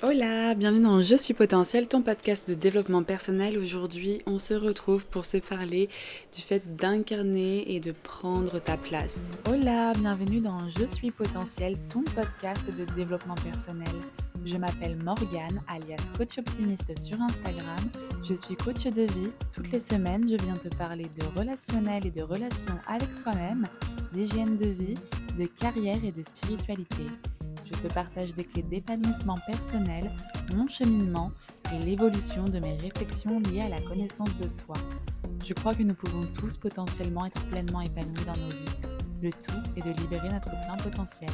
Hola, 0.00 0.54
bienvenue 0.54 0.84
dans 0.84 1.02
Je 1.02 1.16
suis 1.16 1.34
potentiel, 1.34 1.88
ton 1.88 2.02
podcast 2.02 2.48
de 2.48 2.54
développement 2.54 3.02
personnel. 3.02 3.58
Aujourd'hui, 3.58 4.22
on 4.26 4.38
se 4.38 4.54
retrouve 4.54 5.04
pour 5.04 5.24
se 5.24 5.38
parler 5.38 5.88
du 6.32 6.40
fait 6.40 6.76
d'incarner 6.76 7.74
et 7.74 7.80
de 7.80 7.90
prendre 7.90 8.60
ta 8.60 8.76
place. 8.76 9.32
Hola, 9.50 9.94
bienvenue 9.98 10.40
dans 10.40 10.68
Je 10.68 10.86
suis 10.86 11.10
potentiel, 11.10 11.76
ton 11.88 12.02
podcast 12.02 12.64
de 12.72 12.84
développement 12.94 13.34
personnel. 13.34 13.90
Je 14.44 14.56
m'appelle 14.56 14.96
Morgane, 15.02 15.60
alias 15.66 16.12
coach 16.16 16.38
optimiste 16.38 16.96
sur 16.96 17.20
Instagram. 17.20 17.90
Je 18.22 18.34
suis 18.34 18.54
coach 18.54 18.84
de 18.84 19.02
vie. 19.02 19.30
Toutes 19.52 19.72
les 19.72 19.80
semaines, 19.80 20.28
je 20.28 20.36
viens 20.44 20.56
te 20.56 20.68
parler 20.76 21.08
de 21.18 21.24
relationnel 21.36 22.06
et 22.06 22.12
de 22.12 22.22
relations 22.22 22.78
avec 22.86 23.12
soi-même, 23.12 23.64
d'hygiène 24.12 24.54
de 24.54 24.66
vie, 24.66 24.94
de 25.36 25.46
carrière 25.46 26.04
et 26.04 26.12
de 26.12 26.22
spiritualité 26.22 27.02
je 27.68 27.78
te 27.78 27.92
partage 27.92 28.34
des 28.34 28.44
clés 28.44 28.62
d'épanouissement 28.62 29.38
personnel, 29.46 30.10
mon 30.54 30.66
cheminement 30.66 31.32
et 31.72 31.84
l'évolution 31.84 32.44
de 32.44 32.58
mes 32.58 32.76
réflexions 32.76 33.40
liées 33.40 33.62
à 33.62 33.68
la 33.68 33.80
connaissance 33.80 34.34
de 34.36 34.48
soi. 34.48 34.76
Je 35.44 35.52
crois 35.54 35.74
que 35.74 35.82
nous 35.82 35.94
pouvons 35.94 36.26
tous 36.38 36.56
potentiellement 36.56 37.26
être 37.26 37.44
pleinement 37.50 37.82
épanouis 37.82 38.24
dans 38.24 38.40
nos 38.40 38.50
vies. 38.50 38.88
Le 39.22 39.30
tout 39.30 39.62
est 39.76 39.82
de 39.82 40.00
libérer 40.00 40.28
notre 40.28 40.50
plein 40.50 40.76
potentiel. 40.82 41.30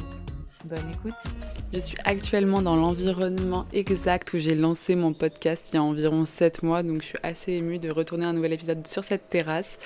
Bonne 0.65 0.89
écoute. 0.91 1.31
Je 1.71 1.79
suis 1.79 1.97
actuellement 2.05 2.61
dans 2.61 2.75
l'environnement 2.75 3.65
exact 3.71 4.33
où 4.33 4.39
j'ai 4.39 4.55
lancé 4.55 4.95
mon 4.95 5.13
podcast 5.13 5.69
il 5.71 5.75
y 5.75 5.77
a 5.77 5.83
environ 5.83 6.25
7 6.25 6.63
mois, 6.63 6.81
donc 6.81 7.01
je 7.01 7.07
suis 7.07 7.19
assez 7.23 7.53
émue 7.53 7.77
de 7.77 7.91
retourner 7.91 8.25
un 8.25 8.33
nouvel 8.33 8.53
épisode 8.53 8.85
sur 8.87 9.03
cette 9.03 9.29
terrasse. 9.29 9.77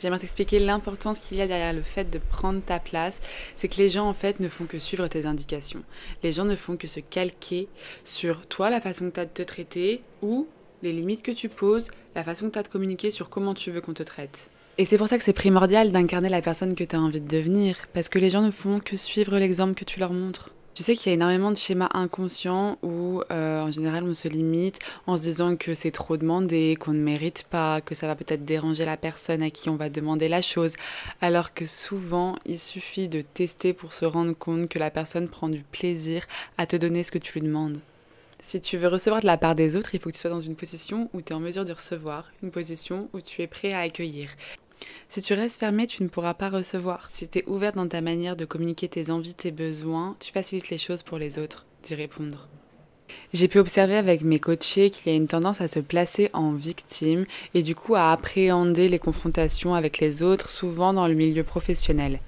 J'aimerais 0.00 0.20
t'expliquer 0.20 0.58
l'importance 0.60 1.18
qu'il 1.18 1.36
y 1.36 1.42
a 1.42 1.46
derrière 1.46 1.74
le 1.74 1.82
fait 1.82 2.10
de 2.10 2.18
prendre 2.18 2.62
ta 2.62 2.78
place. 2.78 3.20
C'est 3.54 3.68
que 3.68 3.76
les 3.76 3.90
gens, 3.90 4.08
en 4.08 4.14
fait, 4.14 4.40
ne 4.40 4.48
font 4.48 4.64
que 4.64 4.78
suivre 4.78 5.06
tes 5.08 5.26
indications. 5.26 5.82
Les 6.22 6.32
gens 6.32 6.46
ne 6.46 6.56
font 6.56 6.78
que 6.78 6.88
se 6.88 7.00
calquer 7.00 7.68
sur 8.04 8.46
toi, 8.46 8.70
la 8.70 8.80
façon 8.80 9.10
que 9.10 9.14
tu 9.14 9.20
as 9.20 9.26
de 9.26 9.30
te 9.30 9.42
traiter, 9.42 10.00
ou 10.22 10.48
les 10.82 10.92
limites 10.92 11.22
que 11.22 11.32
tu 11.32 11.50
poses, 11.50 11.90
la 12.14 12.24
façon 12.24 12.46
que 12.46 12.52
tu 12.52 12.58
as 12.58 12.62
de 12.62 12.68
communiquer 12.68 13.10
sur 13.10 13.28
comment 13.28 13.52
tu 13.52 13.70
veux 13.70 13.82
qu'on 13.82 13.92
te 13.92 14.02
traite. 14.02 14.48
Et 14.78 14.86
c'est 14.86 14.96
pour 14.96 15.08
ça 15.08 15.18
que 15.18 15.24
c'est 15.24 15.34
primordial 15.34 15.92
d'incarner 15.92 16.30
la 16.30 16.40
personne 16.40 16.74
que 16.74 16.84
tu 16.84 16.96
as 16.96 17.00
envie 17.00 17.20
de 17.20 17.28
devenir, 17.28 17.76
parce 17.92 18.08
que 18.08 18.18
les 18.18 18.30
gens 18.30 18.40
ne 18.40 18.50
font 18.50 18.80
que 18.80 18.96
suivre 18.96 19.38
l'exemple 19.38 19.74
que 19.74 19.84
tu 19.84 20.00
leur 20.00 20.14
montres. 20.14 20.54
Tu 20.80 20.84
sais 20.84 20.96
qu'il 20.96 21.10
y 21.10 21.12
a 21.12 21.14
énormément 21.16 21.50
de 21.50 21.58
schémas 21.58 21.90
inconscients 21.92 22.78
où 22.82 23.20
euh, 23.30 23.60
en 23.60 23.70
général 23.70 24.02
on 24.04 24.14
se 24.14 24.28
limite 24.28 24.78
en 25.06 25.18
se 25.18 25.22
disant 25.24 25.54
que 25.56 25.74
c'est 25.74 25.90
trop 25.90 26.16
demandé, 26.16 26.74
qu'on 26.80 26.94
ne 26.94 27.02
mérite 27.02 27.44
pas, 27.50 27.82
que 27.82 27.94
ça 27.94 28.06
va 28.06 28.16
peut-être 28.16 28.46
déranger 28.46 28.86
la 28.86 28.96
personne 28.96 29.42
à 29.42 29.50
qui 29.50 29.68
on 29.68 29.76
va 29.76 29.90
demander 29.90 30.30
la 30.30 30.40
chose, 30.40 30.76
alors 31.20 31.52
que 31.52 31.66
souvent 31.66 32.36
il 32.46 32.58
suffit 32.58 33.10
de 33.10 33.20
tester 33.20 33.74
pour 33.74 33.92
se 33.92 34.06
rendre 34.06 34.32
compte 34.32 34.68
que 34.70 34.78
la 34.78 34.90
personne 34.90 35.28
prend 35.28 35.50
du 35.50 35.62
plaisir 35.70 36.24
à 36.56 36.64
te 36.64 36.76
donner 36.76 37.02
ce 37.02 37.12
que 37.12 37.18
tu 37.18 37.34
lui 37.34 37.46
demandes. 37.46 37.78
Si 38.42 38.58
tu 38.58 38.78
veux 38.78 38.88
recevoir 38.88 39.20
de 39.20 39.26
la 39.26 39.36
part 39.36 39.54
des 39.54 39.76
autres, 39.76 39.94
il 39.94 40.00
faut 40.00 40.08
que 40.08 40.14
tu 40.14 40.20
sois 40.22 40.30
dans 40.30 40.40
une 40.40 40.56
position 40.56 41.10
où 41.12 41.20
tu 41.20 41.34
es 41.34 41.36
en 41.36 41.40
mesure 41.40 41.66
de 41.66 41.74
recevoir, 41.74 42.24
une 42.42 42.50
position 42.50 43.10
où 43.12 43.20
tu 43.20 43.42
es 43.42 43.46
prêt 43.46 43.74
à 43.74 43.80
accueillir. 43.80 44.30
Si 45.08 45.20
tu 45.20 45.34
restes 45.34 45.58
fermé, 45.58 45.86
tu 45.86 46.02
ne 46.02 46.08
pourras 46.08 46.34
pas 46.34 46.48
recevoir. 46.48 47.10
Si 47.10 47.28
tu 47.28 47.40
es 47.40 47.48
ouvert 47.48 47.72
dans 47.72 47.88
ta 47.88 48.00
manière 48.00 48.36
de 48.36 48.44
communiquer 48.44 48.88
tes 48.88 49.10
envies, 49.10 49.34
tes 49.34 49.50
besoins, 49.50 50.16
tu 50.20 50.32
facilites 50.32 50.70
les 50.70 50.78
choses 50.78 51.02
pour 51.02 51.18
les 51.18 51.38
autres, 51.38 51.66
d'y 51.82 51.94
répondre. 51.94 52.48
J'ai 53.32 53.48
pu 53.48 53.58
observer 53.58 53.96
avec 53.96 54.22
mes 54.22 54.38
coachés 54.38 54.90
qu'il 54.90 55.10
y 55.10 55.14
a 55.14 55.18
une 55.18 55.26
tendance 55.26 55.60
à 55.60 55.68
se 55.68 55.80
placer 55.80 56.30
en 56.32 56.52
victime 56.52 57.26
et 57.54 57.62
du 57.62 57.74
coup 57.74 57.94
à 57.94 58.12
appréhender 58.12 58.88
les 58.88 58.98
confrontations 58.98 59.74
avec 59.74 59.98
les 59.98 60.22
autres, 60.22 60.48
souvent 60.48 60.92
dans 60.92 61.08
le 61.08 61.14
milieu 61.14 61.44
professionnel. 61.44 62.20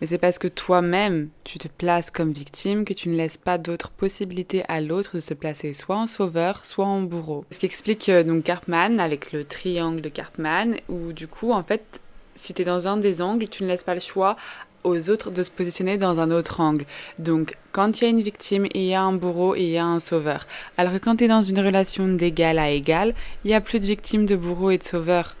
Mais 0.00 0.06
c'est 0.06 0.18
parce 0.18 0.38
que 0.38 0.48
toi-même, 0.48 1.28
tu 1.44 1.58
te 1.58 1.68
places 1.68 2.10
comme 2.10 2.32
victime 2.32 2.84
que 2.84 2.92
tu 2.92 3.08
ne 3.08 3.16
laisses 3.16 3.38
pas 3.38 3.58
d'autres 3.58 3.90
possibilités 3.90 4.64
à 4.68 4.80
l'autre 4.80 5.16
de 5.16 5.20
se 5.20 5.34
placer 5.34 5.72
soit 5.72 5.96
en 5.96 6.06
sauveur, 6.06 6.64
soit 6.64 6.86
en 6.86 7.02
bourreau. 7.02 7.44
Ce 7.50 7.58
qui 7.58 7.66
explique 7.66 8.08
euh, 8.08 8.22
donc 8.22 8.44
Carpman 8.44 8.98
avec 8.98 9.32
le 9.32 9.44
triangle 9.44 10.00
de 10.00 10.08
Carpman, 10.08 10.76
où 10.88 11.12
du 11.12 11.28
coup, 11.28 11.52
en 11.52 11.62
fait, 11.62 12.00
si 12.34 12.54
tu 12.54 12.62
es 12.62 12.64
dans 12.64 12.88
un 12.88 12.96
des 12.96 13.22
angles, 13.22 13.48
tu 13.48 13.62
ne 13.62 13.68
laisses 13.68 13.84
pas 13.84 13.94
le 13.94 14.00
choix 14.00 14.36
aux 14.84 15.10
autres 15.10 15.30
de 15.30 15.42
se 15.42 15.50
positionner 15.50 15.96
dans 15.96 16.20
un 16.20 16.30
autre 16.30 16.60
angle. 16.60 16.84
Donc, 17.18 17.56
quand 17.72 18.00
il 18.00 18.04
y 18.04 18.06
a 18.06 18.10
une 18.10 18.20
victime, 18.20 18.66
il 18.74 18.82
y 18.82 18.94
a 18.94 19.02
un 19.02 19.12
bourreau 19.12 19.54
et 19.56 19.62
il 19.62 19.70
y 19.70 19.78
a 19.78 19.86
un 19.86 20.00
sauveur. 20.00 20.46
Alors 20.76 20.92
que 20.92 20.98
quand 20.98 21.16
tu 21.16 21.24
es 21.24 21.28
dans 21.28 21.42
une 21.42 21.58
relation 21.58 22.06
d'égal 22.06 22.58
à 22.58 22.70
égal, 22.70 23.14
il 23.44 23.48
n'y 23.48 23.54
a 23.54 23.60
plus 23.60 23.80
de 23.80 23.86
victime, 23.86 24.26
de 24.26 24.36
bourreau 24.36 24.70
et 24.70 24.78
de 24.78 24.84
sauveur. 24.84 25.36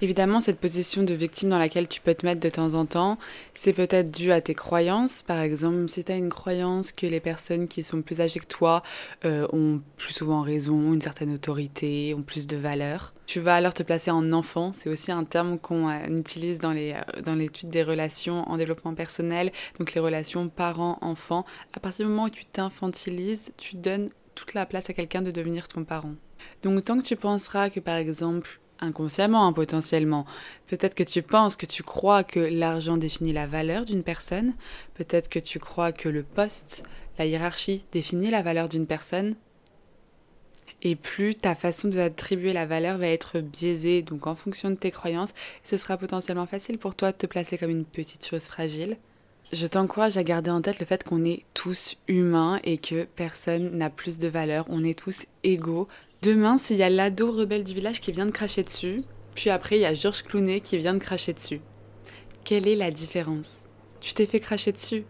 Évidemment, 0.00 0.40
cette 0.40 0.58
position 0.58 1.04
de 1.04 1.14
victime 1.14 1.50
dans 1.50 1.58
laquelle 1.58 1.86
tu 1.86 2.00
peux 2.00 2.14
te 2.14 2.26
mettre 2.26 2.40
de 2.40 2.48
temps 2.48 2.74
en 2.74 2.84
temps, 2.84 3.16
c'est 3.54 3.72
peut-être 3.72 4.10
dû 4.10 4.32
à 4.32 4.40
tes 4.40 4.54
croyances. 4.54 5.22
Par 5.22 5.40
exemple, 5.40 5.88
si 5.88 6.04
tu 6.04 6.10
as 6.10 6.16
une 6.16 6.30
croyance 6.30 6.92
que 6.92 7.06
les 7.06 7.20
personnes 7.20 7.68
qui 7.68 7.84
sont 7.84 8.02
plus 8.02 8.20
âgées 8.20 8.40
que 8.40 8.46
toi 8.46 8.82
euh, 9.24 9.46
ont 9.52 9.80
plus 9.96 10.12
souvent 10.12 10.40
raison, 10.40 10.92
une 10.92 11.00
certaine 11.00 11.32
autorité, 11.32 12.12
ont 12.14 12.22
plus 12.22 12.48
de 12.48 12.56
valeur, 12.56 13.14
tu 13.26 13.38
vas 13.38 13.54
alors 13.54 13.72
te 13.72 13.84
placer 13.84 14.10
en 14.10 14.32
enfant. 14.32 14.72
C'est 14.72 14.90
aussi 14.90 15.12
un 15.12 15.24
terme 15.24 15.58
qu'on 15.58 15.88
euh, 15.88 16.06
utilise 16.08 16.58
dans, 16.58 16.76
euh, 16.76 17.00
dans 17.24 17.36
l'étude 17.36 17.70
des 17.70 17.84
relations 17.84 18.48
en 18.50 18.56
développement 18.56 18.94
personnel, 18.94 19.52
donc 19.78 19.94
les 19.94 20.00
relations 20.00 20.48
parents-enfants. 20.48 21.44
À 21.72 21.78
partir 21.80 22.06
du 22.06 22.10
moment 22.10 22.24
où 22.24 22.30
tu 22.30 22.44
t'infantilises, 22.46 23.52
tu 23.56 23.76
donnes 23.76 24.08
toute 24.34 24.54
la 24.54 24.66
place 24.66 24.90
à 24.90 24.92
quelqu'un 24.92 25.22
de 25.22 25.30
devenir 25.30 25.68
ton 25.68 25.84
parent. 25.84 26.14
Donc 26.62 26.84
tant 26.84 26.98
que 26.98 27.04
tu 27.04 27.16
penseras 27.16 27.70
que 27.70 27.80
par 27.80 27.96
exemple 27.96 28.60
inconsciemment, 28.80 29.46
hein, 29.46 29.52
potentiellement. 29.52 30.26
Peut-être 30.66 30.94
que 30.94 31.02
tu 31.02 31.22
penses, 31.22 31.56
que 31.56 31.66
tu 31.66 31.82
crois 31.82 32.24
que 32.24 32.40
l'argent 32.40 32.96
définit 32.96 33.32
la 33.32 33.46
valeur 33.46 33.84
d'une 33.84 34.02
personne. 34.02 34.54
Peut-être 34.94 35.28
que 35.28 35.38
tu 35.38 35.58
crois 35.58 35.92
que 35.92 36.08
le 36.08 36.22
poste, 36.22 36.84
la 37.18 37.26
hiérarchie 37.26 37.84
définit 37.92 38.30
la 38.30 38.42
valeur 38.42 38.68
d'une 38.68 38.86
personne. 38.86 39.34
Et 40.82 40.96
plus 40.96 41.34
ta 41.34 41.54
façon 41.54 41.88
d'attribuer 41.88 42.52
la 42.52 42.66
valeur 42.66 42.98
va 42.98 43.08
être 43.08 43.40
biaisée, 43.40 44.02
donc 44.02 44.26
en 44.26 44.34
fonction 44.34 44.70
de 44.70 44.74
tes 44.74 44.90
croyances, 44.90 45.32
ce 45.62 45.78
sera 45.78 45.96
potentiellement 45.96 46.46
facile 46.46 46.78
pour 46.78 46.94
toi 46.94 47.10
de 47.12 47.16
te 47.16 47.26
placer 47.26 47.56
comme 47.56 47.70
une 47.70 47.86
petite 47.86 48.26
chose 48.26 48.44
fragile. 48.44 48.98
Je 49.52 49.66
t'encourage 49.66 50.18
à 50.18 50.24
garder 50.24 50.50
en 50.50 50.60
tête 50.60 50.80
le 50.80 50.86
fait 50.86 51.04
qu'on 51.04 51.24
est 51.24 51.44
tous 51.54 51.96
humains 52.08 52.60
et 52.64 52.76
que 52.76 53.04
personne 53.04 53.76
n'a 53.76 53.88
plus 53.88 54.18
de 54.18 54.28
valeur. 54.28 54.66
On 54.68 54.82
est 54.82 54.98
tous 54.98 55.26
égaux 55.42 55.86
Demain, 56.24 56.56
s'il 56.56 56.78
y 56.78 56.82
a 56.82 56.88
l'ado 56.88 57.32
rebelle 57.32 57.64
du 57.64 57.74
village 57.74 58.00
qui 58.00 58.10
vient 58.10 58.24
de 58.24 58.30
cracher 58.30 58.62
dessus, 58.62 59.02
puis 59.34 59.50
après 59.50 59.76
il 59.76 59.82
y 59.82 59.84
a 59.84 59.92
Georges 59.92 60.22
Clounet 60.22 60.60
qui 60.60 60.78
vient 60.78 60.94
de 60.94 60.98
cracher 60.98 61.34
dessus. 61.34 61.60
Quelle 62.44 62.66
est 62.66 62.76
la 62.76 62.90
différence? 62.90 63.68
Tu 64.00 64.14
t'es 64.14 64.24
fait 64.24 64.40
cracher 64.40 64.72
dessus? 64.72 65.04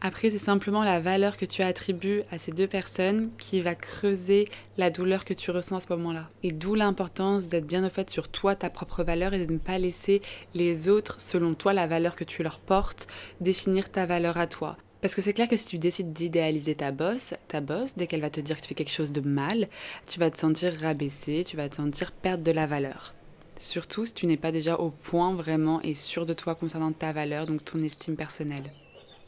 Après, 0.00 0.30
c'est 0.30 0.38
simplement 0.38 0.82
la 0.82 0.98
valeur 0.98 1.36
que 1.36 1.44
tu 1.44 1.60
attribues 1.60 2.22
à 2.30 2.38
ces 2.38 2.52
deux 2.52 2.66
personnes 2.66 3.28
qui 3.36 3.60
va 3.60 3.74
creuser 3.74 4.48
la 4.78 4.88
douleur 4.88 5.26
que 5.26 5.34
tu 5.34 5.50
ressens 5.50 5.76
à 5.76 5.80
ce 5.80 5.92
moment-là. 5.92 6.30
Et 6.42 6.52
d'où 6.52 6.74
l'importance 6.74 7.50
d'être 7.50 7.66
bien 7.66 7.86
au 7.86 7.90
fait 7.90 8.08
sur 8.08 8.28
toi, 8.28 8.56
ta 8.56 8.70
propre 8.70 9.04
valeur, 9.04 9.34
et 9.34 9.44
de 9.44 9.52
ne 9.52 9.58
pas 9.58 9.76
laisser 9.76 10.22
les 10.54 10.88
autres, 10.88 11.20
selon 11.20 11.52
toi, 11.52 11.74
la 11.74 11.86
valeur 11.86 12.16
que 12.16 12.24
tu 12.24 12.42
leur 12.42 12.60
portes, 12.60 13.08
définir 13.42 13.90
ta 13.90 14.06
valeur 14.06 14.38
à 14.38 14.46
toi. 14.46 14.78
Parce 15.00 15.14
que 15.14 15.22
c'est 15.22 15.34
clair 15.34 15.48
que 15.48 15.56
si 15.56 15.66
tu 15.66 15.78
décides 15.78 16.12
d'idéaliser 16.12 16.74
ta 16.74 16.90
boss, 16.90 17.34
ta 17.48 17.60
boss, 17.60 17.96
dès 17.96 18.06
qu'elle 18.06 18.20
va 18.22 18.30
te 18.30 18.40
dire 18.40 18.56
que 18.56 18.62
tu 18.62 18.68
fais 18.68 18.74
quelque 18.74 18.92
chose 18.92 19.12
de 19.12 19.20
mal, 19.20 19.68
tu 20.08 20.18
vas 20.18 20.30
te 20.30 20.38
sentir 20.38 20.72
rabaissé, 20.80 21.44
tu 21.46 21.56
vas 21.56 21.68
te 21.68 21.76
sentir 21.76 22.12
perdre 22.12 22.42
de 22.42 22.52
la 22.52 22.66
valeur. 22.66 23.14
Surtout 23.58 24.06
si 24.06 24.14
tu 24.14 24.26
n'es 24.26 24.36
pas 24.36 24.52
déjà 24.52 24.76
au 24.76 24.90
point 24.90 25.34
vraiment 25.34 25.80
et 25.82 25.94
sûr 25.94 26.26
de 26.26 26.34
toi 26.34 26.54
concernant 26.54 26.92
ta 26.92 27.12
valeur, 27.12 27.46
donc 27.46 27.64
ton 27.64 27.80
estime 27.80 28.16
personnelle. 28.16 28.70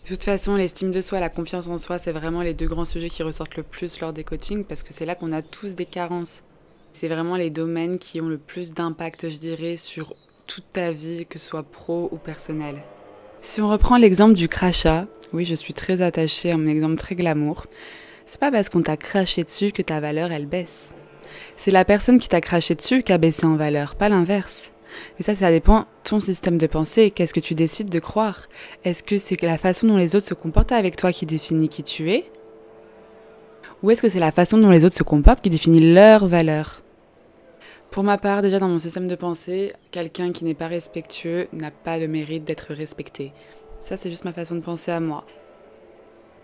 De 0.04 0.14
toute 0.14 0.24
façon, 0.24 0.56
l'estime 0.56 0.90
de 0.90 1.00
soi, 1.00 1.20
la 1.20 1.28
confiance 1.28 1.66
en 1.66 1.76
soi, 1.76 1.98
c'est 1.98 2.12
vraiment 2.12 2.42
les 2.42 2.54
deux 2.54 2.66
grands 2.66 2.86
sujets 2.86 3.10
qui 3.10 3.22
ressortent 3.22 3.56
le 3.56 3.62
plus 3.62 4.00
lors 4.00 4.12
des 4.12 4.24
coachings 4.24 4.64
parce 4.64 4.82
que 4.82 4.94
c'est 4.94 5.04
là 5.04 5.14
qu'on 5.14 5.32
a 5.32 5.42
tous 5.42 5.74
des 5.74 5.86
carences. 5.86 6.44
C'est 6.92 7.08
vraiment 7.08 7.36
les 7.36 7.50
domaines 7.50 7.98
qui 7.98 8.20
ont 8.20 8.28
le 8.28 8.38
plus 8.38 8.72
d'impact, 8.72 9.28
je 9.28 9.38
dirais, 9.38 9.76
sur 9.76 10.14
toute 10.46 10.72
ta 10.72 10.92
vie, 10.92 11.26
que 11.26 11.38
ce 11.38 11.48
soit 11.48 11.62
pro 11.62 12.08
ou 12.10 12.16
personnel. 12.16 12.82
Si 13.48 13.62
on 13.62 13.70
reprend 13.70 13.96
l'exemple 13.96 14.34
du 14.34 14.46
crachat, 14.46 15.06
oui, 15.32 15.46
je 15.46 15.54
suis 15.54 15.72
très 15.72 16.02
attachée 16.02 16.50
à 16.50 16.58
mon 16.58 16.68
exemple 16.68 16.96
très 16.96 17.14
glamour. 17.14 17.64
C'est 18.26 18.38
pas 18.38 18.50
parce 18.50 18.68
qu'on 18.68 18.82
t'a 18.82 18.98
craché 18.98 19.42
dessus 19.42 19.72
que 19.72 19.80
ta 19.80 20.00
valeur 20.00 20.32
elle 20.32 20.44
baisse. 20.44 20.94
C'est 21.56 21.70
la 21.70 21.86
personne 21.86 22.18
qui 22.18 22.28
t'a 22.28 22.42
craché 22.42 22.74
dessus 22.74 23.02
qui 23.02 23.10
a 23.10 23.16
baissé 23.16 23.46
en 23.46 23.56
valeur, 23.56 23.94
pas 23.94 24.10
l'inverse. 24.10 24.72
Mais 25.16 25.24
ça, 25.24 25.34
ça 25.34 25.50
dépend 25.50 25.86
ton 26.04 26.20
système 26.20 26.58
de 26.58 26.66
pensée. 26.66 27.10
Qu'est-ce 27.10 27.32
que 27.32 27.40
tu 27.40 27.54
décides 27.54 27.88
de 27.88 27.98
croire 28.00 28.48
Est-ce 28.84 29.02
que 29.02 29.16
c'est 29.16 29.40
la 29.40 29.56
façon 29.56 29.86
dont 29.86 29.96
les 29.96 30.14
autres 30.14 30.28
se 30.28 30.34
comportent 30.34 30.72
avec 30.72 30.96
toi 30.96 31.10
qui 31.10 31.24
définit 31.24 31.70
qui 31.70 31.82
tu 31.82 32.10
es? 32.10 32.30
Ou 33.82 33.90
est-ce 33.90 34.02
que 34.02 34.10
c'est 34.10 34.20
la 34.20 34.30
façon 34.30 34.58
dont 34.58 34.68
les 34.68 34.84
autres 34.84 34.96
se 34.96 35.02
comportent 35.02 35.40
qui 35.40 35.48
définit 35.48 35.94
leur 35.94 36.26
valeur? 36.26 36.77
Pour 37.98 38.04
ma 38.04 38.16
part, 38.16 38.42
déjà 38.42 38.60
dans 38.60 38.68
mon 38.68 38.78
système 38.78 39.08
de 39.08 39.16
pensée, 39.16 39.72
quelqu'un 39.90 40.30
qui 40.30 40.44
n'est 40.44 40.54
pas 40.54 40.68
respectueux 40.68 41.48
n'a 41.52 41.72
pas 41.72 41.98
le 41.98 42.06
mérite 42.06 42.44
d'être 42.44 42.72
respecté. 42.72 43.32
Ça, 43.80 43.96
c'est 43.96 44.08
juste 44.08 44.24
ma 44.24 44.32
façon 44.32 44.54
de 44.54 44.60
penser 44.60 44.92
à 44.92 45.00
moi. 45.00 45.24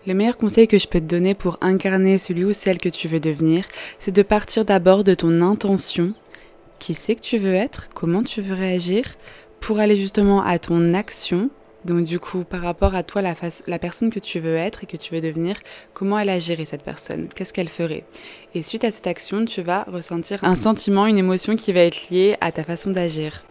Le 0.05 0.13
meilleur 0.15 0.35
conseil 0.35 0.67
que 0.67 0.77
je 0.77 0.89
peux 0.89 0.99
te 0.99 1.05
donner 1.05 1.33
pour 1.33 1.57
incarner 1.61 2.17
celui 2.17 2.43
ou 2.43 2.51
celle 2.51 2.77
que 2.77 2.89
tu 2.89 3.07
veux 3.07 3.21
devenir, 3.21 3.63
c'est 3.99 4.11
de 4.11 4.21
partir 4.21 4.65
d'abord 4.65 5.05
de 5.05 5.13
ton 5.13 5.39
intention, 5.39 6.13
qui 6.79 6.93
c'est 6.93 7.15
que 7.15 7.21
tu 7.21 7.37
veux 7.37 7.53
être, 7.53 7.87
comment 7.93 8.23
tu 8.23 8.41
veux 8.41 8.53
réagir, 8.53 9.05
pour 9.61 9.79
aller 9.79 9.95
justement 9.95 10.43
à 10.43 10.59
ton 10.59 10.93
action, 10.93 11.49
Donc 11.85 12.03
du 12.03 12.19
coup, 12.19 12.43
par 12.43 12.61
rapport 12.61 12.95
à 12.95 13.03
toi, 13.03 13.21
la, 13.21 13.35
la 13.67 13.79
personne 13.79 14.09
que 14.09 14.19
tu 14.19 14.39
veux 14.39 14.55
être 14.55 14.83
et 14.83 14.87
que 14.87 14.97
tu 14.97 15.13
veux 15.13 15.21
devenir, 15.21 15.55
comment 15.93 16.17
elle 16.17 16.29
agirait 16.29 16.65
cette 16.65 16.83
personne? 16.83 17.29
Qu'est-ce 17.33 17.53
qu'elle 17.53 17.69
ferait? 17.69 18.05
Et 18.55 18.63
suite 18.63 18.83
à 18.83 18.91
cette 18.91 19.05
action, 19.05 19.45
tu 19.45 19.61
vas 19.61 19.83
ressentir 19.83 20.43
un 20.43 20.55
sentiment, 20.55 21.05
une 21.05 21.19
émotion 21.19 21.55
qui 21.55 21.71
va 21.73 21.81
être 21.81 22.09
liée 22.09 22.37
à 22.41 22.51
ta 22.51 22.63
façon 22.63 22.89
d'agir. 22.89 23.45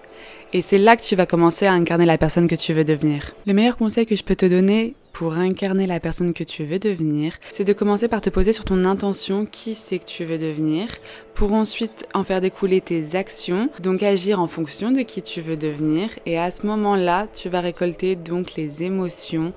Et 0.52 0.62
c'est 0.62 0.78
là 0.78 0.96
que 0.96 1.02
tu 1.02 1.14
vas 1.14 1.26
commencer 1.26 1.66
à 1.66 1.72
incarner 1.72 2.06
la 2.06 2.18
personne 2.18 2.48
que 2.48 2.54
tu 2.54 2.74
veux 2.74 2.84
devenir. 2.84 3.32
Le 3.46 3.54
meilleur 3.54 3.76
conseil 3.76 4.06
que 4.06 4.16
je 4.16 4.24
peux 4.24 4.36
te 4.36 4.46
donner 4.46 4.94
pour 5.14 5.34
incarner 5.34 5.86
la 5.86 6.00
personne 6.00 6.34
que 6.34 6.44
tu 6.44 6.64
veux 6.64 6.80
devenir, 6.80 7.38
c'est 7.52 7.64
de 7.64 7.72
commencer 7.72 8.08
par 8.08 8.20
te 8.20 8.30
poser 8.30 8.52
sur 8.52 8.64
ton 8.64 8.84
intention, 8.84 9.46
qui 9.46 9.74
c'est 9.74 10.00
que 10.00 10.04
tu 10.04 10.24
veux 10.24 10.38
devenir, 10.38 10.88
pour 11.34 11.52
ensuite 11.52 12.06
en 12.14 12.24
faire 12.24 12.40
découler 12.40 12.80
tes 12.80 13.14
actions, 13.14 13.70
donc 13.80 14.02
agir 14.02 14.40
en 14.40 14.48
fonction 14.48 14.90
de 14.90 15.02
qui 15.02 15.22
tu 15.22 15.40
veux 15.40 15.56
devenir. 15.56 16.10
Et 16.26 16.36
à 16.36 16.50
ce 16.50 16.66
moment-là, 16.66 17.28
tu 17.32 17.48
vas 17.48 17.60
récolter 17.60 18.16
donc 18.16 18.56
les 18.56 18.82
émotions, 18.82 19.52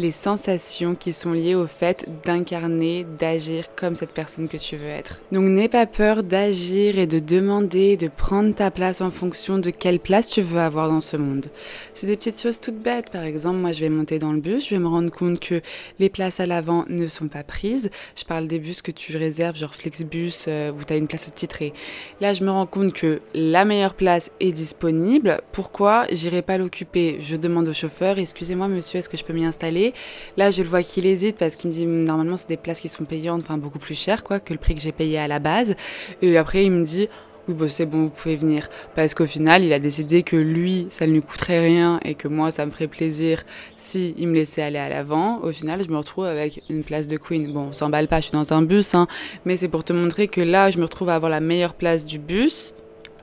les 0.00 0.10
sensations 0.12 0.94
qui 0.94 1.12
sont 1.12 1.32
liées 1.32 1.54
au 1.54 1.66
fait 1.66 2.08
d'incarner, 2.24 3.06
d'agir 3.18 3.66
comme 3.76 3.94
cette 3.94 4.12
personne 4.12 4.48
que 4.48 4.56
tu 4.56 4.76
veux 4.76 4.88
être. 4.88 5.20
Donc 5.30 5.44
n'aie 5.44 5.68
pas 5.68 5.84
peur 5.84 6.22
d'agir 6.22 6.98
et 6.98 7.06
de 7.06 7.18
demander, 7.18 7.98
de 7.98 8.08
prendre 8.08 8.54
ta 8.54 8.70
place 8.70 9.02
en 9.02 9.10
fonction 9.10 9.58
de 9.58 9.68
quelle 9.68 10.00
place 10.00 10.30
tu 10.30 10.40
veux 10.40 10.58
avoir 10.60 10.88
dans 10.88 11.02
ce 11.02 11.18
monde. 11.18 11.46
C'est 11.92 12.06
des 12.06 12.16
petites 12.16 12.40
choses 12.40 12.60
toutes 12.60 12.78
bêtes. 12.80 13.10
Par 13.10 13.24
exemple, 13.24 13.58
moi 13.58 13.72
je 13.72 13.80
vais 13.80 13.90
monter 13.90 14.18
dans 14.18 14.32
le 14.32 14.40
bus, 14.40 14.66
je 14.68 14.74
vais 14.74 14.80
me 14.80 14.88
rendre 14.88 15.10
compte 15.10 15.38
que 15.38 15.60
les 15.98 16.08
places 16.08 16.40
à 16.40 16.46
l'avant 16.46 16.86
ne 16.88 17.06
sont 17.06 17.28
pas 17.28 17.44
prises. 17.44 17.90
Je 18.16 18.24
parle 18.24 18.46
des 18.46 18.58
bus 18.58 18.80
que 18.80 18.90
tu 18.90 19.16
réserves, 19.18 19.56
genre 19.56 19.74
Flexbus, 19.74 20.46
euh, 20.48 20.72
où 20.72 20.82
tu 20.82 20.94
as 20.94 20.96
une 20.96 21.08
place 21.08 21.30
titrée. 21.34 21.74
Là, 22.22 22.32
je 22.32 22.42
me 22.42 22.50
rends 22.50 22.66
compte 22.66 22.94
que 22.94 23.20
la 23.34 23.66
meilleure 23.66 23.94
place 23.94 24.32
est 24.40 24.52
disponible. 24.52 25.42
Pourquoi? 25.52 26.06
J'irai 26.10 26.40
pas 26.40 26.56
l'occuper 26.56 27.18
Je 27.20 27.36
demande 27.36 27.68
au 27.68 27.74
chauffeur, 27.74 28.18
excusez-moi 28.18 28.68
monsieur, 28.68 28.98
est-ce 28.98 29.08
que 29.10 29.18
je 29.18 29.24
peux 29.24 29.34
m'y 29.34 29.44
installer? 29.44 29.89
Là, 30.36 30.50
je 30.50 30.62
le 30.62 30.68
vois 30.68 30.82
qu'il 30.82 31.06
hésite 31.06 31.36
parce 31.36 31.56
qu'il 31.56 31.70
me 31.70 31.74
dit 31.74 31.86
normalement 31.86 32.36
c'est 32.36 32.48
des 32.48 32.56
places 32.56 32.80
qui 32.80 32.88
sont 32.88 33.04
payantes, 33.04 33.42
enfin 33.42 33.58
beaucoup 33.58 33.78
plus 33.78 33.94
chères 33.94 34.24
quoi 34.24 34.40
que 34.40 34.52
le 34.52 34.58
prix 34.58 34.74
que 34.74 34.80
j'ai 34.80 34.92
payé 34.92 35.18
à 35.18 35.28
la 35.28 35.38
base. 35.38 35.74
Et 36.22 36.36
après, 36.36 36.64
il 36.64 36.72
me 36.72 36.84
dit 36.84 37.08
oui, 37.48 37.54
bah, 37.58 37.68
c'est 37.68 37.86
bon, 37.86 38.02
vous 38.02 38.10
pouvez 38.10 38.36
venir. 38.36 38.68
Parce 38.94 39.14
qu'au 39.14 39.26
final, 39.26 39.64
il 39.64 39.72
a 39.72 39.78
décidé 39.78 40.22
que 40.22 40.36
lui, 40.36 40.86
ça 40.90 41.06
ne 41.06 41.12
lui 41.12 41.22
coûterait 41.22 41.60
rien 41.60 41.98
et 42.04 42.14
que 42.14 42.28
moi, 42.28 42.50
ça 42.50 42.66
me 42.66 42.70
ferait 42.70 42.86
plaisir 42.86 43.42
si 43.76 44.14
il 44.18 44.28
me 44.28 44.34
laissait 44.34 44.62
aller 44.62 44.78
à 44.78 44.88
l'avant. 44.88 45.40
Au 45.42 45.52
final, 45.52 45.82
je 45.82 45.90
me 45.90 45.96
retrouve 45.96 46.26
avec 46.26 46.62
une 46.68 46.84
place 46.84 47.08
de 47.08 47.16
queen. 47.16 47.52
Bon, 47.52 47.68
on 47.70 47.72
s'emballe 47.72 48.08
pas, 48.08 48.20
je 48.20 48.26
suis 48.26 48.32
dans 48.32 48.52
un 48.52 48.62
bus, 48.62 48.94
hein, 48.94 49.06
mais 49.44 49.56
c'est 49.56 49.68
pour 49.68 49.84
te 49.84 49.92
montrer 49.92 50.28
que 50.28 50.40
là, 50.40 50.70
je 50.70 50.78
me 50.78 50.84
retrouve 50.84 51.08
à 51.08 51.14
avoir 51.14 51.30
la 51.30 51.40
meilleure 51.40 51.74
place 51.74 52.04
du 52.04 52.18
bus 52.18 52.74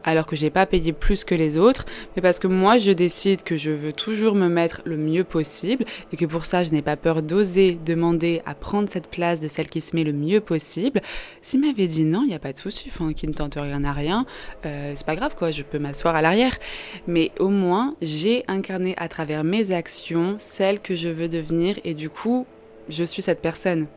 alors 0.03 0.25
que 0.25 0.35
j'ai 0.35 0.49
pas 0.49 0.65
payé 0.65 0.93
plus 0.93 1.23
que 1.23 1.35
les 1.35 1.57
autres, 1.57 1.85
mais 2.15 2.21
parce 2.21 2.39
que 2.39 2.47
moi 2.47 2.77
je 2.77 2.91
décide 2.91 3.43
que 3.43 3.57
je 3.57 3.71
veux 3.71 3.93
toujours 3.93 4.35
me 4.35 4.47
mettre 4.47 4.81
le 4.85 4.97
mieux 4.97 5.23
possible 5.23 5.85
et 6.11 6.17
que 6.17 6.25
pour 6.25 6.45
ça 6.45 6.63
je 6.63 6.71
n'ai 6.71 6.81
pas 6.81 6.95
peur 6.95 7.21
d'oser 7.21 7.77
demander 7.85 8.41
à 8.45 8.53
prendre 8.53 8.89
cette 8.89 9.09
place 9.09 9.39
de 9.39 9.47
celle 9.47 9.67
qui 9.69 9.81
se 9.81 9.95
met 9.95 10.03
le 10.03 10.13
mieux 10.13 10.41
possible. 10.41 11.01
S'il 11.41 11.61
m'avait 11.61 11.87
dit 11.87 12.05
non, 12.05 12.21
il 12.23 12.27
n'y 12.27 12.35
a 12.35 12.39
pas 12.39 12.53
de 12.53 12.59
souci, 12.59 12.85
enfin, 12.89 13.13
qui 13.13 13.27
ne 13.27 13.33
tente 13.33 13.55
rien 13.55 13.83
à 13.83 13.93
rien, 13.93 14.25
euh, 14.65 14.93
c'est 14.95 15.05
pas 15.05 15.15
grave 15.15 15.35
quoi, 15.35 15.51
je 15.51 15.63
peux 15.63 15.79
m'asseoir 15.79 16.15
à 16.15 16.21
l'arrière. 16.21 16.57
Mais 17.07 17.31
au 17.39 17.49
moins 17.49 17.95
j'ai 18.01 18.43
incarné 18.47 18.93
à 18.97 19.07
travers 19.07 19.43
mes 19.43 19.71
actions 19.71 20.35
celle 20.39 20.79
que 20.79 20.95
je 20.95 21.09
veux 21.09 21.29
devenir 21.29 21.79
et 21.83 21.93
du 21.93 22.09
coup 22.09 22.45
je 22.89 23.03
suis 23.03 23.21
cette 23.21 23.41
personne. 23.41 23.87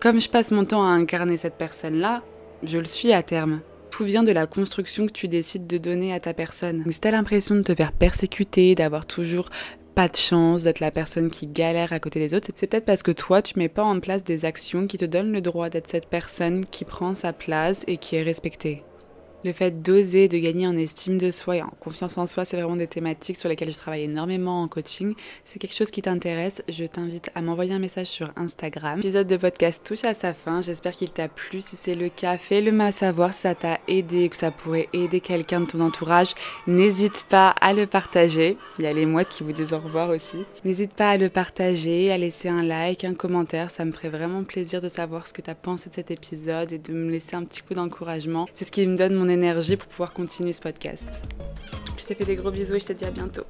Comme 0.00 0.20
je 0.20 0.28
passe 0.28 0.50
mon 0.50 0.64
temps 0.64 0.84
à 0.84 0.90
incarner 0.90 1.36
cette 1.36 1.56
personne-là, 1.56 2.22
je 2.62 2.78
le 2.78 2.84
suis 2.84 3.12
à 3.12 3.22
terme 3.22 3.60
tout 3.96 4.04
vient 4.04 4.22
de 4.22 4.32
la 4.32 4.46
construction 4.46 5.06
que 5.06 5.12
tu 5.12 5.26
décides 5.26 5.66
de 5.66 5.78
donner 5.78 6.12
à 6.12 6.20
ta 6.20 6.34
personne. 6.34 6.82
Donc 6.82 6.92
si 6.92 7.00
t'as 7.00 7.12
l'impression 7.12 7.54
de 7.54 7.62
te 7.62 7.74
faire 7.74 7.92
persécuter, 7.92 8.74
d'avoir 8.74 9.06
toujours 9.06 9.48
pas 9.94 10.06
de 10.06 10.16
chance, 10.16 10.64
d'être 10.64 10.80
la 10.80 10.90
personne 10.90 11.30
qui 11.30 11.46
galère 11.46 11.94
à 11.94 11.98
côté 11.98 12.20
des 12.20 12.34
autres, 12.34 12.48
c'est 12.54 12.66
peut-être 12.68 12.84
parce 12.84 13.02
que 13.02 13.10
toi, 13.10 13.40
tu 13.40 13.58
mets 13.58 13.70
pas 13.70 13.84
en 13.84 13.98
place 13.98 14.22
des 14.22 14.44
actions 14.44 14.86
qui 14.86 14.98
te 14.98 15.06
donnent 15.06 15.32
le 15.32 15.40
droit 15.40 15.70
d'être 15.70 15.88
cette 15.88 16.10
personne 16.10 16.66
qui 16.66 16.84
prend 16.84 17.14
sa 17.14 17.32
place 17.32 17.86
et 17.88 17.96
qui 17.96 18.16
est 18.16 18.22
respectée. 18.22 18.82
Le 19.46 19.52
fait 19.52 19.80
d'oser, 19.80 20.26
de 20.26 20.38
gagner 20.38 20.66
en 20.66 20.76
estime 20.76 21.18
de 21.18 21.30
soi 21.30 21.58
et 21.58 21.62
en 21.62 21.70
confiance 21.78 22.18
en 22.18 22.26
soi, 22.26 22.44
c'est 22.44 22.56
vraiment 22.56 22.74
des 22.74 22.88
thématiques 22.88 23.36
sur 23.36 23.48
lesquelles 23.48 23.70
je 23.70 23.78
travaille 23.78 24.02
énormément 24.02 24.60
en 24.60 24.66
coaching. 24.66 25.14
C'est 25.44 25.60
quelque 25.60 25.76
chose 25.76 25.92
qui 25.92 26.02
t'intéresse, 26.02 26.64
je 26.68 26.84
t'invite 26.84 27.30
à 27.36 27.42
m'envoyer 27.42 27.72
un 27.72 27.78
message 27.78 28.08
sur 28.08 28.32
Instagram. 28.34 28.96
L'épisode 28.96 29.28
de 29.28 29.36
podcast 29.36 29.86
touche 29.86 30.02
à 30.02 30.14
sa 30.14 30.34
fin, 30.34 30.62
j'espère 30.62 30.96
qu'il 30.96 31.12
t'a 31.12 31.28
plu. 31.28 31.60
Si 31.60 31.76
c'est 31.76 31.94
le 31.94 32.08
cas, 32.08 32.38
fais-le 32.38 32.72
moi 32.72 32.90
savoir 32.90 33.32
si 33.32 33.42
ça 33.42 33.54
t'a 33.54 33.78
aidé, 33.86 34.28
que 34.28 34.36
ça 34.36 34.50
pourrait 34.50 34.88
aider 34.92 35.20
quelqu'un 35.20 35.60
de 35.60 35.66
ton 35.66 35.80
entourage. 35.80 36.34
N'hésite 36.66 37.26
pas 37.28 37.50
à 37.60 37.72
le 37.72 37.86
partager. 37.86 38.56
Il 38.80 38.84
y 38.84 38.88
a 38.88 38.92
les 38.92 39.06
mouettes 39.06 39.28
qui 39.28 39.44
vous 39.44 39.52
disent 39.52 39.74
au 39.74 39.78
revoir 39.78 40.10
aussi. 40.10 40.38
N'hésite 40.64 40.94
pas 40.94 41.10
à 41.10 41.18
le 41.18 41.28
partager, 41.28 42.10
à 42.10 42.18
laisser 42.18 42.48
un 42.48 42.64
like, 42.64 43.04
un 43.04 43.14
commentaire. 43.14 43.70
Ça 43.70 43.84
me 43.84 43.92
ferait 43.92 44.10
vraiment 44.10 44.42
plaisir 44.42 44.80
de 44.80 44.88
savoir 44.88 45.28
ce 45.28 45.32
que 45.32 45.40
tu 45.40 45.50
as 45.50 45.54
pensé 45.54 45.88
de 45.88 45.94
cet 45.94 46.10
épisode 46.10 46.72
et 46.72 46.78
de 46.78 46.92
me 46.92 47.12
laisser 47.12 47.36
un 47.36 47.44
petit 47.44 47.62
coup 47.62 47.74
d'encouragement. 47.74 48.48
C'est 48.52 48.64
ce 48.64 48.72
qui 48.72 48.84
me 48.84 48.96
donne 48.96 49.14
mon 49.14 49.35
pour 49.76 49.88
pouvoir 49.88 50.12
continuer 50.12 50.52
ce 50.52 50.60
podcast. 50.60 51.08
Je 51.98 52.04
te 52.06 52.14
fais 52.14 52.24
des 52.24 52.36
gros 52.36 52.50
bisous 52.50 52.74
et 52.74 52.80
je 52.80 52.86
te 52.86 52.92
dis 52.92 53.04
à 53.04 53.10
bientôt. 53.10 53.44